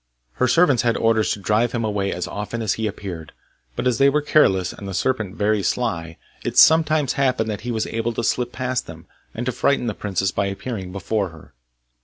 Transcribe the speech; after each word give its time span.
Her 0.41 0.47
servants 0.47 0.81
had 0.81 0.97
orders 0.97 1.29
to 1.33 1.39
drive 1.39 1.73
him 1.73 1.83
away 1.85 2.11
as 2.11 2.27
often 2.27 2.63
as 2.63 2.73
he 2.73 2.87
appeared; 2.87 3.33
but 3.75 3.85
as 3.85 3.99
they 3.99 4.09
were 4.09 4.23
careless, 4.23 4.73
and 4.73 4.87
the 4.87 4.95
serpent 4.95 5.35
very 5.35 5.61
sly, 5.61 6.17
it 6.43 6.57
sometimes 6.57 7.13
happened 7.13 7.51
that 7.51 7.61
he 7.61 7.69
was 7.69 7.85
able 7.85 8.11
to 8.13 8.23
slip 8.23 8.51
past 8.51 8.87
them, 8.87 9.05
and 9.35 9.45
to 9.45 9.51
frighten 9.51 9.85
the 9.85 9.93
princess 9.93 10.31
by 10.31 10.47
appearing 10.47 10.91
before 10.91 11.29
her. 11.29 11.53